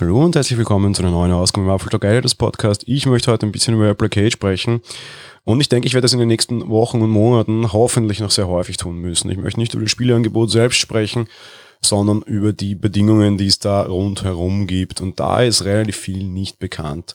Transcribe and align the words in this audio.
Hallo 0.00 0.24
und 0.24 0.34
herzlich 0.34 0.58
willkommen 0.58 0.94
zu 0.94 1.02
einer 1.02 1.10
neuen 1.10 1.32
Ausgabe 1.32 1.66
im 1.66 1.74
Apple 1.74 1.90
Talk 1.90 2.04
Editors 2.04 2.34
Podcast. 2.34 2.82
Ich 2.86 3.04
möchte 3.04 3.30
heute 3.30 3.44
ein 3.44 3.52
bisschen 3.52 3.74
über 3.74 3.90
Applicate 3.90 4.30
sprechen 4.30 4.80
und 5.44 5.60
ich 5.60 5.68
denke, 5.68 5.86
ich 5.86 5.92
werde 5.92 6.06
das 6.06 6.14
in 6.14 6.18
den 6.18 6.28
nächsten 6.28 6.66
Wochen 6.70 7.02
und 7.02 7.10
Monaten 7.10 7.74
hoffentlich 7.74 8.18
noch 8.20 8.30
sehr 8.30 8.48
häufig 8.48 8.78
tun 8.78 8.96
müssen. 8.96 9.30
Ich 9.30 9.36
möchte 9.36 9.60
nicht 9.60 9.74
über 9.74 9.82
das 9.82 9.90
Spieleangebot 9.90 10.50
selbst 10.50 10.78
sprechen, 10.78 11.28
sondern 11.82 12.22
über 12.22 12.54
die 12.54 12.74
Bedingungen, 12.74 13.36
die 13.36 13.48
es 13.48 13.58
da 13.58 13.82
rundherum 13.82 14.66
gibt 14.66 15.02
und 15.02 15.20
da 15.20 15.42
ist 15.42 15.66
relativ 15.66 15.98
viel 15.98 16.24
nicht 16.24 16.58
bekannt. 16.58 17.14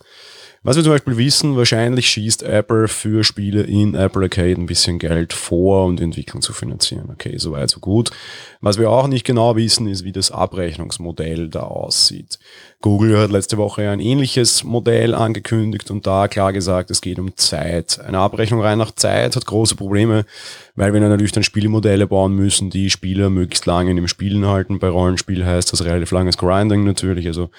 Was 0.64 0.76
wir 0.76 0.84
zum 0.84 0.92
Beispiel 0.92 1.18
wissen, 1.18 1.56
wahrscheinlich 1.56 2.10
schießt 2.10 2.44
Apple 2.44 2.88
für 2.88 3.24
Spiele 3.24 3.62
in 3.62 3.96
Apple 3.96 4.24
Arcade 4.24 4.60
ein 4.60 4.66
bisschen 4.66 5.00
Geld 5.00 5.34
vor, 5.34 5.86
um 5.86 5.96
die 5.96 6.04
Entwicklung 6.04 6.42
zu 6.42 6.52
finanzieren. 6.52 7.10
Okay, 7.12 7.38
soweit 7.38 7.70
so 7.70 7.80
gut. 7.80 8.12
Was 8.60 8.78
wir 8.78 8.90
auch 8.90 9.08
nicht 9.08 9.26
genau 9.26 9.56
wissen, 9.56 9.88
ist, 9.88 10.04
wie 10.04 10.12
das 10.12 10.32
Abrechnungsmodell 10.32 11.50
da 11.50 11.62
aussieht. 11.62 12.40
Google 12.82 13.18
hat 13.18 13.32
letzte 13.32 13.58
Woche 13.58 13.90
ein 13.90 14.00
ähnliches 14.00 14.64
Modell 14.64 15.16
angekündigt 15.16 15.90
und 15.90 16.06
da 16.06 16.28
klar 16.28 16.54
gesagt, 16.54 16.92
es 16.92 17.02
geht 17.02 17.18
um 17.18 17.36
Zeit. 17.36 18.00
Eine 18.00 18.20
Abrechnung 18.20 18.62
rein 18.62 18.78
nach 18.78 18.92
Zeit 18.92 19.36
hat 19.36 19.48
große 19.48 19.76
Probleme, 19.76 20.26
weil 20.76 20.94
wir 20.94 21.00
natürlich 21.00 21.32
dann 21.32 21.44
Spielmodelle 21.44 22.06
bauen 22.06 22.34
müssen, 22.34 22.70
die 22.70 22.92
Spieler 22.92 23.32
möglichst 23.32 23.66
lange 23.66 23.90
in 23.90 23.96
dem 23.96 24.08
Spielen 24.08 24.46
halten. 24.46 24.78
Bei 24.78 24.90
Rollenspiel 24.90 25.44
heißt 25.44 25.74
das 25.74 25.86
relativ 25.86 26.12
langes 26.12 26.38
Grinding 26.38 26.84
natürlich, 26.84 27.26
also 27.26 27.50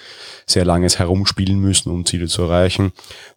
sehr 0.47 0.65
langes 0.65 1.01
Herumspielen 1.01 1.59
müssen, 1.59 1.91
um 1.91 2.07
Ziele 2.07 2.29
zu 2.29 2.43
erreichen. 2.43 2.88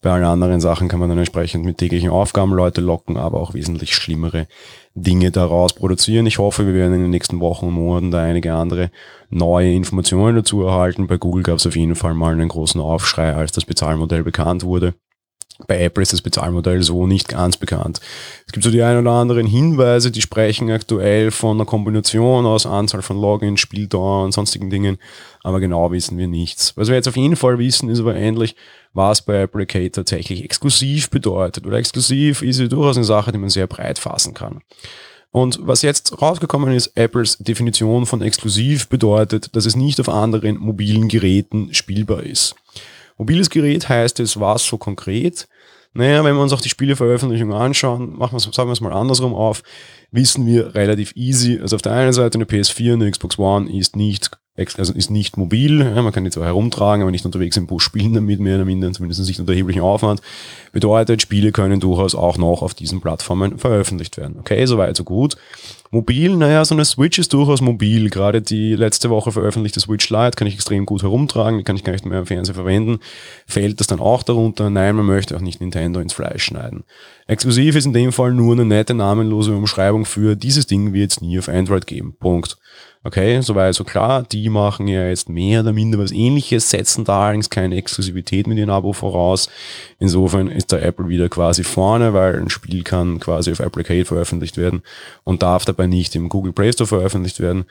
Bei 0.02 0.12
allen 0.12 0.24
anderen 0.24 0.62
Sachen 0.62 0.88
kann 0.88 1.00
man 1.00 1.10
dann 1.10 1.18
entsprechend 1.18 1.66
mit 1.66 1.78
täglichen 1.78 2.10
Aufgaben 2.10 2.54
Leute 2.54 2.82
locken, 2.82 3.18
aber 3.18 3.40
auch 3.40 3.54
wesentlich 3.54 3.96
schlimmere 3.96 4.48
Dinge 4.94 5.32
daraus 5.32 5.74
produzieren. 5.74 6.26
Ich 6.26 6.38
hoffe, 6.38 6.66
wir 6.66 6.74
werden 6.74 6.94
in 6.94 7.02
den 7.02 7.10
nächsten 7.10 7.40
Wochen 7.40 7.68
und 7.68 7.74
Monaten 7.74 8.12
da 8.12 8.22
einige 8.22 8.54
andere 8.54 8.92
neue 9.30 9.72
Informationen 9.72 10.36
dazu 10.36 10.64
erhalten. 10.64 11.08
Bei 11.08 11.18
Google 11.18 11.44
gab 11.44 11.58
es 11.58 11.68
auf 11.68 11.76
jeden 11.76 11.96
Fall 11.96 12.14
mal 12.14 12.34
einen 12.34 12.50
großen 12.50 12.82
Aufschrei, 12.82 13.34
als 13.34 13.52
das 13.52 13.66
Bezahlmodell 13.66 14.24
bekannt 14.24 14.64
wurde. 14.64 14.94
Bei 15.68 15.82
Apple 15.82 16.02
ist 16.02 16.14
das 16.14 16.22
Bezahlmodell 16.22 16.82
so 16.82 17.08
nicht 17.08 17.28
ganz 17.28 17.58
bekannt. 17.58 18.00
Es 18.48 18.54
gibt 18.54 18.64
so 18.64 18.72
die 18.72 18.82
ein 18.82 18.98
oder 18.98 19.12
anderen 19.12 19.46
Hinweise, 19.46 20.12
die 20.12 20.22
sprechen 20.22 20.72
aktuell 20.72 21.32
von 21.32 21.58
einer 21.58 21.66
Kombination 21.66 22.46
aus 22.46 22.66
Anzahl 22.66 23.02
von 23.02 23.20
Logins, 23.20 23.60
Spieldauer 23.60 24.24
und 24.24 24.32
sonstigen 24.32 24.70
Dingen, 24.70 24.98
aber 25.44 25.60
genau 25.60 25.92
wissen 25.92 26.18
wir 26.18 26.28
nichts. 26.28 26.76
Was 26.78 26.88
wir 26.88 26.96
jetzt 26.96 27.08
auf 27.08 27.18
jeden 27.18 27.36
Fall 27.36 27.60
wissen, 27.60 27.90
ist 27.90 28.00
aber 28.00 28.16
endlich, 28.16 28.56
was 28.94 29.22
bei 29.22 29.42
Apple 29.42 29.62
Arcade 29.62 29.92
tatsächlich 29.92 30.44
exklusiv 30.44 31.10
bedeutet. 31.10 31.66
Oder 31.66 31.78
exklusiv 31.78 32.42
ist 32.42 32.60
ja 32.60 32.68
durchaus 32.68 32.98
eine 32.98 33.06
Sache, 33.06 33.32
die 33.32 33.38
man 33.38 33.50
sehr 33.50 33.68
breit 33.68 34.00
fassen 34.00 34.34
kann. 34.34 34.62
Und 35.32 35.60
was 35.62 35.82
jetzt 35.82 36.22
rausgekommen 36.22 36.74
ist, 36.74 36.92
Apples 36.96 37.38
Definition 37.38 38.06
von 38.06 38.22
exklusiv 38.22 38.90
bedeutet, 38.90 39.56
dass 39.56 39.66
es 39.66 39.78
nicht 39.78 40.00
auf 40.02 40.10
anderen 40.10 40.58
mobilen 40.58 41.08
Geräten 41.08 41.74
spielbar 41.74 42.24
ist. 42.24 42.56
Mobiles 43.18 43.50
Gerät 43.50 43.90
heißt 43.90 44.20
es 44.20 44.40
was 44.40 44.66
so 44.66 44.78
konkret? 44.78 45.48
Naja, 45.94 46.24
wenn 46.24 46.36
wir 46.36 46.42
uns 46.42 46.54
auch 46.54 46.62
die 46.62 46.70
Spieleveröffentlichung 46.70 47.54
anschauen, 47.54 48.18
machen 48.18 48.34
wir 48.34 48.38
es, 48.38 48.44
sagen 48.44 48.70
wir 48.70 48.74
es 48.74 48.82
mal 48.82 48.94
andersrum 48.94 49.34
auf, 49.34 49.62
wissen 50.12 50.46
wir 50.46 50.74
relativ 50.74 51.14
easy. 51.16 51.60
Also 51.62 51.76
auf 51.76 51.82
der 51.82 51.92
einen 51.92 52.14
Seite 52.14 52.38
eine 52.38 52.46
PS4 52.46 52.94
und 52.94 53.02
eine 53.02 53.12
Xbox 53.12 53.38
One 53.38 53.70
ist 53.72 53.96
nicht 53.96 54.32
also 54.78 54.94
ist 54.94 55.10
nicht 55.10 55.38
mobil, 55.38 55.80
ja, 55.80 56.02
man 56.02 56.12
kann 56.12 56.24
die 56.24 56.30
zwar 56.30 56.46
herumtragen, 56.46 57.02
aber 57.02 57.12
nicht 57.12 57.26
unterwegs 57.26 57.58
im 57.58 57.68
Bus 57.68 57.84
spielen 57.84 58.14
damit, 58.14 58.40
mehr 58.40 58.56
oder 58.56 58.66
minder, 58.66 58.92
zumindest 58.92 59.26
nicht 59.28 59.40
unter 59.40 59.54
erheblichem 59.54 59.82
Aufwand. 59.82 60.22
Bedeutet, 60.72 61.22
Spiele 61.22 61.52
können 61.52 61.80
durchaus 61.80 62.16
auch 62.16 62.38
noch 62.38 62.62
auf 62.62 62.74
diesen 62.74 63.02
Plattformen 63.02 63.58
veröffentlicht 63.58 64.18
werden. 64.18 64.38
Okay, 64.40 64.66
soweit, 64.66 64.98
so 64.98 65.04
gut. 65.04 65.36
Mobil, 65.94 66.38
naja, 66.38 66.64
so 66.64 66.74
eine 66.74 66.86
Switch 66.86 67.20
ist 67.20 67.34
durchaus 67.34 67.60
mobil. 67.60 68.10
Gerade 68.10 68.42
die 68.42 68.76
letzte 68.76 69.10
Woche 69.10 69.34
veröffentlichte 69.34 69.82
Switch 69.82 70.10
Lite 70.10 70.38
kann 70.38 70.48
ich 70.48 70.54
extrem 70.54 70.86
gut 70.86 71.04
herumtragen, 71.04 71.66
kann 71.66 71.76
ich 71.76 71.84
gar 71.84 71.92
nicht 71.92 72.06
mehr 72.06 72.20
im 72.20 72.26
Fernsehen 72.26 72.56
verwenden. 72.56 73.00
Fällt 73.46 73.82
das 73.82 73.88
dann 73.88 74.00
auch 74.00 74.24
darunter? 74.24 74.70
Nein, 74.70 74.96
man 74.96 75.06
möchte 75.06 75.36
auch 75.36 75.42
nicht 75.42 75.60
Nintendo 75.60 76.00
ins 76.00 76.14
Fleisch 76.14 76.46
schneiden. 76.46 76.86
Exklusiv 77.28 77.76
ist 77.76 77.86
in 77.86 77.94
dem 77.94 78.14
Fall 78.14 78.32
nur 78.32 78.54
eine 78.54 78.64
nette 78.64 78.94
namenlose 78.94 79.54
Umschreibung 79.54 80.06
für 80.06 80.38
dieses 80.38 80.66
Ding 80.66 80.94
wird 80.94 81.12
es 81.12 81.20
nie 81.20 81.38
auf 81.38 81.50
Android 81.50 81.86
geben. 81.88 82.16
Punkt. 82.18 82.58
Okay, 83.04 83.42
soweit 83.42 83.74
so 83.74 83.84
klar. 83.84 84.22
Die 84.22 84.48
machen 84.50 84.88
ja 84.88 85.08
jetzt 85.08 85.28
mehr 85.28 85.62
oder 85.62 85.74
minder 85.74 85.98
was 85.98 86.12
ähnliches, 86.12 86.70
setzen 86.70 87.04
da 87.04 87.24
allerdings 87.24 87.50
keine 87.50 87.76
Exklusivität 87.76 88.46
mit 88.46 88.60
ihrem 88.60 88.70
Abo 88.70 88.94
voraus. 88.94 89.50
Insofern 89.98 90.48
ist 90.48 90.72
der 90.72 90.84
Apple 90.84 91.08
wieder 91.08 91.28
quasi 91.28 91.64
vorne, 91.64 92.14
weil 92.14 92.40
ein 92.40 92.52
Spiel 92.52 92.84
kann 92.84 93.20
quasi 93.20 93.52
auf 93.52 93.60
Apple 93.60 93.82
Arcade 93.82 94.06
veröffentlicht 94.06 94.58
werden 94.58 94.84
und 95.24 95.42
darf 95.42 95.66
dabei 95.66 95.81
nicht 95.88 96.16
im 96.16 96.30
Google 96.30 96.54
Play 96.54 96.72
Store 96.72 96.88
veröffentlicht 96.88 97.40
werden. 97.40 97.66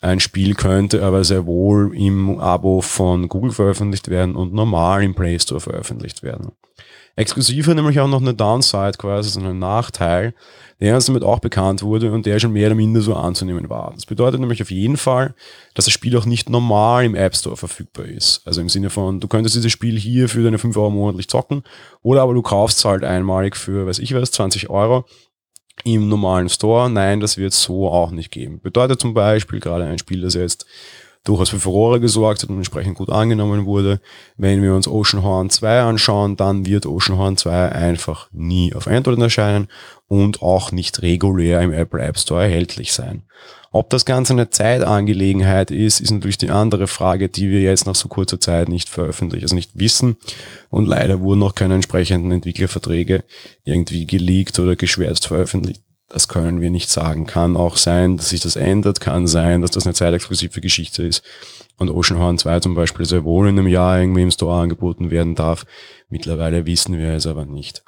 Ein 0.00 0.20
Spiel 0.20 0.54
könnte 0.54 1.02
aber 1.02 1.24
sehr 1.24 1.46
wohl 1.46 1.96
im 1.96 2.38
Abo 2.38 2.80
von 2.80 3.28
Google 3.28 3.52
veröffentlicht 3.52 4.08
werden 4.08 4.36
und 4.36 4.52
normal 4.52 5.02
im 5.02 5.14
Play 5.14 5.38
Store 5.38 5.60
veröffentlicht 5.60 6.22
werden. 6.22 6.52
Exklusiv 7.16 7.68
hat 7.68 7.76
nämlich 7.76 8.00
auch 8.00 8.08
noch 8.08 8.20
eine 8.20 8.34
Downside 8.34 8.98
quasi, 8.98 9.30
so 9.30 9.38
einen 9.38 9.60
Nachteil, 9.60 10.34
der 10.80 10.96
uns 10.96 11.06
damit 11.06 11.22
auch 11.22 11.38
bekannt 11.38 11.82
wurde 11.82 12.10
und 12.10 12.26
der 12.26 12.40
schon 12.40 12.52
mehr 12.52 12.66
oder 12.66 12.74
minder 12.74 13.00
so 13.00 13.14
anzunehmen 13.14 13.70
war. 13.70 13.92
Das 13.94 14.04
bedeutet 14.04 14.40
nämlich 14.40 14.60
auf 14.60 14.72
jeden 14.72 14.96
Fall, 14.96 15.34
dass 15.74 15.84
das 15.84 15.94
Spiel 15.94 16.16
auch 16.16 16.26
nicht 16.26 16.50
normal 16.50 17.04
im 17.04 17.14
App 17.14 17.36
Store 17.36 17.56
verfügbar 17.56 18.06
ist. 18.06 18.42
Also 18.44 18.60
im 18.60 18.68
Sinne 18.68 18.90
von, 18.90 19.20
du 19.20 19.28
könntest 19.28 19.54
dieses 19.54 19.70
Spiel 19.70 19.96
hier 19.96 20.28
für 20.28 20.42
deine 20.42 20.58
5 20.58 20.76
Euro 20.76 20.90
monatlich 20.90 21.28
zocken 21.28 21.62
oder 22.02 22.22
aber 22.22 22.34
du 22.34 22.42
kaufst 22.42 22.78
es 22.78 22.84
halt 22.84 23.04
einmalig 23.04 23.56
für, 23.56 23.86
weiß 23.86 24.00
ich 24.00 24.12
was, 24.12 24.32
20 24.32 24.68
Euro 24.68 25.04
im 25.82 26.08
normalen 26.08 26.48
Store. 26.48 26.88
Nein, 26.88 27.20
das 27.20 27.36
wird 27.36 27.52
es 27.52 27.62
so 27.62 27.88
auch 27.88 28.10
nicht 28.10 28.30
geben. 28.30 28.60
Bedeutet 28.60 29.00
zum 29.00 29.14
Beispiel 29.14 29.60
gerade 29.60 29.84
ein 29.84 29.98
Spiel, 29.98 30.20
das 30.20 30.34
jetzt 30.34 30.66
durchaus 31.24 31.48
für 31.48 31.58
Furore 31.58 32.00
gesorgt 32.00 32.42
hat 32.42 32.50
und 32.50 32.56
entsprechend 32.56 32.96
gut 32.96 33.10
angenommen 33.10 33.64
wurde. 33.64 34.00
Wenn 34.36 34.62
wir 34.62 34.74
uns 34.74 34.86
Oceanhorn 34.86 35.50
2 35.50 35.80
anschauen, 35.80 36.36
dann 36.36 36.66
wird 36.66 36.86
Oceanhorn 36.86 37.36
2 37.36 37.72
einfach 37.72 38.28
nie 38.32 38.74
auf 38.74 38.86
Android 38.86 39.18
erscheinen 39.18 39.68
und 40.06 40.42
auch 40.42 40.70
nicht 40.70 41.02
regulär 41.02 41.62
im 41.62 41.72
Apple 41.72 42.02
App 42.02 42.18
Store 42.18 42.42
erhältlich 42.42 42.92
sein. 42.92 43.24
Ob 43.72 43.90
das 43.90 44.04
Ganze 44.04 44.34
eine 44.34 44.50
Zeitangelegenheit 44.50 45.72
ist, 45.72 45.98
ist 46.00 46.12
natürlich 46.12 46.38
die 46.38 46.50
andere 46.50 46.86
Frage, 46.86 47.28
die 47.28 47.50
wir 47.50 47.60
jetzt 47.60 47.86
nach 47.86 47.96
so 47.96 48.06
kurzer 48.06 48.38
Zeit 48.38 48.68
nicht 48.68 48.88
veröffentlichen, 48.88 49.44
also 49.44 49.56
nicht 49.56 49.72
wissen. 49.74 50.16
Und 50.70 50.86
leider 50.86 51.20
wurden 51.20 51.40
noch 51.40 51.56
keine 51.56 51.74
entsprechenden 51.74 52.30
Entwicklerverträge 52.30 53.24
irgendwie 53.64 54.06
geleakt 54.06 54.60
oder 54.60 54.76
geschwärzt 54.76 55.26
veröffentlicht. 55.26 55.82
Das 56.14 56.28
können 56.28 56.60
wir 56.60 56.70
nicht 56.70 56.90
sagen. 56.90 57.26
Kann 57.26 57.56
auch 57.56 57.76
sein, 57.76 58.16
dass 58.16 58.28
sich 58.28 58.38
das 58.38 58.54
ändert, 58.54 59.00
kann 59.00 59.26
sein, 59.26 59.62
dass 59.62 59.72
das 59.72 59.84
eine 59.84 59.94
zeitexklusive 59.94 60.60
Geschichte 60.60 61.02
ist 61.02 61.24
und 61.76 61.90
Oceanhorn 61.90 62.38
2 62.38 62.60
zum 62.60 62.76
Beispiel 62.76 63.04
sehr 63.04 63.24
wohl 63.24 63.48
in 63.48 63.58
einem 63.58 63.66
Jahr 63.66 63.98
irgendwie 63.98 64.22
im 64.22 64.30
Store 64.30 64.62
angeboten 64.62 65.10
werden 65.10 65.34
darf. 65.34 65.66
Mittlerweile 66.08 66.66
wissen 66.66 66.96
wir 66.96 67.14
es 67.14 67.26
aber 67.26 67.46
nicht. 67.46 67.82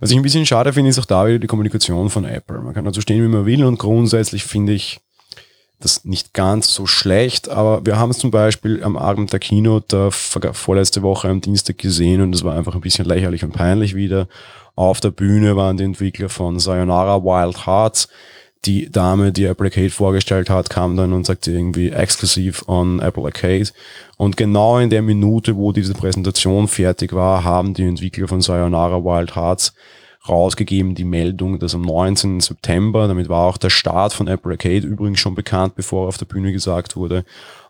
Was 0.00 0.10
ich 0.10 0.18
ein 0.18 0.22
bisschen 0.22 0.44
schade 0.44 0.74
finde, 0.74 0.90
ist 0.90 0.98
auch 0.98 1.06
da 1.06 1.26
wieder 1.26 1.38
die 1.38 1.46
Kommunikation 1.46 2.10
von 2.10 2.26
Apple. 2.26 2.60
Man 2.60 2.74
kann 2.74 2.84
dazu 2.84 3.00
stehen, 3.00 3.24
wie 3.24 3.28
man 3.28 3.46
will 3.46 3.64
und 3.64 3.78
grundsätzlich 3.78 4.44
finde 4.44 4.74
ich 4.74 5.00
das 5.84 6.04
nicht 6.04 6.32
ganz 6.32 6.72
so 6.72 6.86
schlecht, 6.86 7.48
aber 7.48 7.84
wir 7.84 7.98
haben 7.98 8.10
es 8.10 8.18
zum 8.18 8.30
Beispiel 8.30 8.82
am 8.82 8.96
Abend 8.96 9.32
der 9.32 9.40
Keynote 9.40 10.10
der 10.42 10.54
vorletzte 10.54 11.02
Woche 11.02 11.28
am 11.28 11.40
Dienstag 11.40 11.78
gesehen 11.78 12.20
und 12.20 12.34
es 12.34 12.44
war 12.44 12.56
einfach 12.56 12.74
ein 12.74 12.80
bisschen 12.80 13.04
lächerlich 13.04 13.44
und 13.44 13.52
peinlich 13.52 13.94
wieder. 13.94 14.28
Auf 14.74 15.00
der 15.00 15.10
Bühne 15.10 15.56
waren 15.56 15.76
die 15.76 15.84
Entwickler 15.84 16.28
von 16.28 16.58
Sayonara 16.58 17.22
Wild 17.22 17.66
Hearts. 17.66 18.08
Die 18.64 18.90
Dame, 18.90 19.32
die 19.32 19.44
Apple 19.44 19.66
Arcade 19.66 19.90
vorgestellt 19.90 20.48
hat, 20.48 20.70
kam 20.70 20.96
dann 20.96 21.12
und 21.12 21.26
sagte 21.26 21.50
irgendwie 21.50 21.90
exklusiv 21.90 22.66
on 22.68 23.00
Apple 23.00 23.24
Arcade. 23.24 23.68
Und 24.16 24.36
genau 24.36 24.78
in 24.78 24.88
der 24.88 25.02
Minute, 25.02 25.56
wo 25.56 25.72
diese 25.72 25.94
Präsentation 25.94 26.68
fertig 26.68 27.12
war, 27.12 27.42
haben 27.42 27.74
die 27.74 27.82
Entwickler 27.82 28.28
von 28.28 28.40
Sayonara 28.40 29.04
Wild 29.04 29.34
Hearts 29.34 29.74
rausgegeben, 30.28 30.94
die 30.94 31.04
Meldung, 31.04 31.58
dass 31.58 31.74
am 31.74 31.82
19. 31.82 32.40
September, 32.40 33.08
damit 33.08 33.28
war 33.28 33.46
auch 33.46 33.56
der 33.56 33.70
Start 33.70 34.12
von 34.12 34.28
Apple 34.28 34.52
Arcade 34.52 34.86
übrigens 34.86 35.20
schon 35.20 35.34
bekannt, 35.34 35.74
bevor 35.74 36.08
auf 36.08 36.18
der 36.18 36.26
Bühne 36.26 36.52
gesagt 36.52 36.96
wurde, 36.96 37.24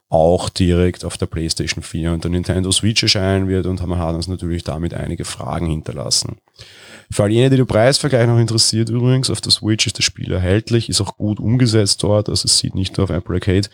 auch 0.09 0.51
direkt 0.51 1.07
auf 1.07 1.17
der 1.17 1.27
PlayStation 1.27 1.83
4 1.83 2.13
und 2.13 2.25
der 2.25 2.31
Nintendo 2.31 2.71
Switch 2.71 3.03
erscheinen 3.03 3.49
wird 3.49 3.65
und 3.65 3.81
hat 3.81 4.15
uns 4.15 4.29
natürlich 4.29 4.63
damit 4.63 4.93
einige 4.93 5.25
Fragen 5.25 5.67
hinterlassen. 5.67 6.37
Für 7.11 7.25
all 7.25 7.31
jene, 7.31 7.49
die 7.49 7.57
den 7.57 7.67
Preisvergleich 7.67 8.27
noch 8.27 8.39
interessiert 8.39 8.91
übrigens, 8.91 9.31
auf 9.31 9.41
der 9.41 9.53
Switch 9.53 9.87
ist 9.87 9.99
das 9.99 10.05
Spiel 10.05 10.31
erhältlich, 10.33 10.91
ist 10.91 11.01
auch 11.01 11.17
gut 11.17 11.41
umgesetzt 11.41 12.03
dort, 12.03 12.29
also 12.29 12.45
es 12.45 12.59
sieht 12.59 12.75
nicht 12.75 12.97
nur 12.97 13.05
auf 13.05 13.11
Apple 13.11 13.37
Arcade 13.37 13.69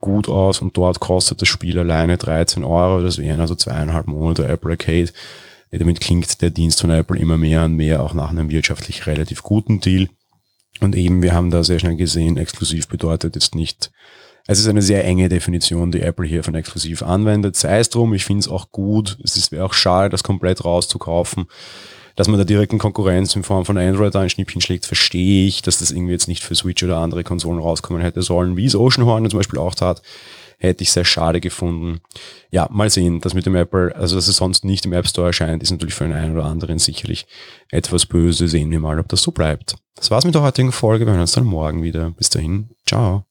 gut 0.00 0.28
aus 0.28 0.60
und 0.60 0.76
dort 0.76 1.00
kostet 1.00 1.40
das 1.40 1.48
Spiel 1.48 1.78
alleine 1.78 2.18
13 2.18 2.62
Euro, 2.62 3.02
das 3.02 3.18
wären 3.18 3.40
also 3.40 3.54
zweieinhalb 3.54 4.06
Monate 4.06 4.46
Apple 4.46 4.72
Arcade. 4.72 5.10
Damit 5.78 6.00
klingt 6.00 6.40
der 6.42 6.50
Dienst 6.50 6.80
von 6.80 6.90
Apple 6.90 7.18
immer 7.18 7.36
mehr 7.36 7.64
und 7.64 7.74
mehr 7.74 8.02
auch 8.02 8.14
nach 8.14 8.30
einem 8.30 8.50
wirtschaftlich 8.50 9.06
relativ 9.06 9.42
guten 9.42 9.80
Deal. 9.80 10.08
Und 10.80 10.96
eben, 10.96 11.22
wir 11.22 11.34
haben 11.34 11.50
da 11.50 11.62
sehr 11.62 11.78
schnell 11.78 11.96
gesehen, 11.96 12.36
exklusiv 12.36 12.88
bedeutet 12.88 13.34
jetzt 13.34 13.54
nicht 13.54 13.90
es 14.46 14.58
ist 14.58 14.68
eine 14.68 14.82
sehr 14.82 15.04
enge 15.04 15.28
Definition, 15.28 15.90
die 15.90 16.02
Apple 16.02 16.26
hier 16.26 16.44
von 16.44 16.54
exklusiv 16.54 17.02
anwendet. 17.02 17.56
Sei 17.56 17.78
es 17.78 17.88
drum, 17.88 18.12
ich 18.12 18.26
finde 18.26 18.40
es 18.40 18.48
auch 18.48 18.70
gut. 18.72 19.16
Es 19.22 19.50
wäre 19.50 19.64
auch 19.64 19.72
schade, 19.72 20.10
das 20.10 20.22
komplett 20.22 20.64
rauszukaufen. 20.64 21.46
Dass 22.14 22.28
man 22.28 22.38
da 22.38 22.44
direkten 22.44 22.78
Konkurrenz 22.78 23.34
in 23.34 23.42
Form 23.42 23.64
von 23.64 23.78
Android 23.78 24.14
ein 24.14 24.30
Schnippchen 24.30 24.60
schlägt, 24.60 24.86
verstehe 24.86 25.46
ich, 25.46 25.62
dass 25.62 25.78
das 25.78 25.90
irgendwie 25.90 26.12
jetzt 26.12 26.28
nicht 26.28 26.44
für 26.44 26.54
Switch 26.54 26.82
oder 26.82 26.98
andere 26.98 27.24
Konsolen 27.24 27.58
rauskommen 27.58 28.02
hätte 28.02 28.22
sollen, 28.22 28.56
wie 28.56 28.66
es 28.66 28.76
Oceanhorn 28.76 29.28
zum 29.30 29.38
Beispiel 29.38 29.58
auch 29.58 29.74
tat 29.74 30.02
hätte 30.66 30.82
ich 30.82 30.92
sehr 30.92 31.04
schade 31.04 31.40
gefunden. 31.40 32.00
Ja, 32.50 32.68
mal 32.70 32.90
sehen, 32.90 33.20
das 33.20 33.34
mit 33.34 33.46
dem 33.46 33.56
Apple, 33.56 33.94
also 33.94 34.16
dass 34.16 34.28
es 34.28 34.36
sonst 34.36 34.64
nicht 34.64 34.84
im 34.84 34.92
App 34.92 35.06
Store 35.06 35.28
erscheint, 35.28 35.62
ist 35.62 35.70
natürlich 35.70 35.94
für 35.94 36.04
den 36.04 36.12
einen 36.12 36.34
oder 36.34 36.44
anderen 36.44 36.78
sicherlich 36.78 37.26
etwas 37.70 38.06
böse. 38.06 38.48
Sehen 38.48 38.70
wir 38.70 38.80
mal, 38.80 38.98
ob 38.98 39.08
das 39.08 39.22
so 39.22 39.32
bleibt. 39.32 39.76
Das 39.96 40.10
war's 40.10 40.24
mit 40.24 40.34
der 40.34 40.42
heutigen 40.42 40.72
Folge. 40.72 41.06
Wir 41.06 41.12
hören 41.12 41.22
uns 41.22 41.32
dann 41.32 41.44
morgen 41.44 41.82
wieder. 41.82 42.10
Bis 42.10 42.30
dahin, 42.30 42.70
ciao. 42.86 43.24